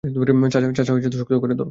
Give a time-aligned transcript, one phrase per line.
[0.73, 1.69] চাচা, শক্ত করে ধরো।